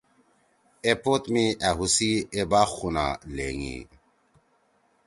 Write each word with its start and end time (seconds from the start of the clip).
اے 0.83 0.91
پوت 1.03 1.23
می 1.33 1.45
أ 1.67 1.69
ہُوسی 1.77 2.11
اے 2.33 2.41
باغ 2.51 2.69
خونہ 2.75 3.05
لھینگی۔ 3.35 3.77